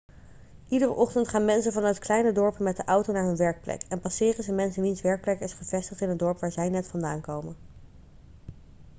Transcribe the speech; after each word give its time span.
iedere 0.67 0.91
ochtend 0.95 1.27
gaan 1.27 1.45
mensen 1.45 1.73
vanuit 1.73 1.99
kleine 1.99 2.31
dorpen 2.31 2.63
met 2.63 2.75
de 2.77 2.83
auto 2.83 3.13
naar 3.13 3.23
hun 3.25 3.35
werkplek 3.37 3.81
en 3.89 3.99
passeren 3.99 4.43
ze 4.43 4.51
mensen 4.53 4.81
wiens 4.81 5.01
werkplek 5.01 5.39
is 5.39 5.53
gevestigd 5.53 6.01
in 6.01 6.09
het 6.09 6.19
dorp 6.19 6.39
waar 6.39 6.51
zij 6.51 6.69
net 6.69 6.87
vandaan 6.87 7.21
komen 7.21 7.55